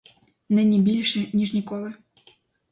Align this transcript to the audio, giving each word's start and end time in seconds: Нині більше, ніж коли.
Нині 0.49 0.79
більше, 0.81 1.27
ніж 1.33 1.57
коли. 1.65 1.93